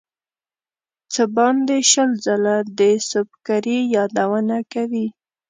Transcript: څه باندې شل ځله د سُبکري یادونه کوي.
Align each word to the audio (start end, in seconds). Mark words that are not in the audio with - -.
څه 1.13 1.23
باندې 1.35 1.77
شل 1.91 2.11
ځله 2.25 2.55
د 2.77 2.79
سُبکري 3.09 3.79
یادونه 3.95 4.57
کوي. 4.73 5.07